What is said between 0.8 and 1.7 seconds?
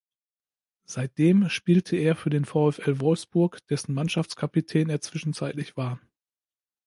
Seitdem